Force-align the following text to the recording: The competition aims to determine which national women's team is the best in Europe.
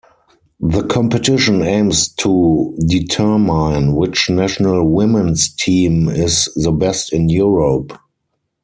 The 0.59 0.81
competition 0.87 1.61
aims 1.61 2.09
to 2.15 2.75
determine 2.87 3.93
which 3.93 4.31
national 4.31 4.89
women's 4.89 5.53
team 5.55 6.09
is 6.09 6.45
the 6.55 6.71
best 6.71 7.13
in 7.13 7.29
Europe. 7.29 7.93